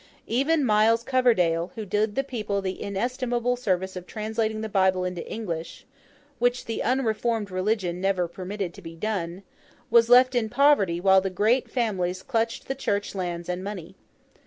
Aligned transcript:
Even 0.25 0.65
Miles 0.65 1.03
Coverdale, 1.03 1.71
who 1.75 1.85
did 1.85 2.15
the 2.15 2.23
people 2.23 2.59
the 2.59 2.81
inestimable 2.81 3.55
service 3.55 3.95
of 3.95 4.07
translating 4.07 4.61
the 4.61 4.67
Bible 4.67 5.05
into 5.05 5.23
English 5.31 5.85
(which 6.39 6.65
the 6.65 6.81
unreformed 6.81 7.51
religion 7.51 8.01
never 8.01 8.27
permitted 8.27 8.73
to 8.73 8.81
be 8.81 8.95
done), 8.95 9.43
was 9.91 10.09
left 10.09 10.33
in 10.33 10.49
poverty 10.49 10.99
while 10.99 11.21
the 11.21 11.29
great 11.29 11.69
families 11.69 12.23
clutched 12.23 12.67
the 12.67 12.73
Church 12.73 13.13
lands 13.13 13.47
and 13.47 13.63
money. 13.63 13.93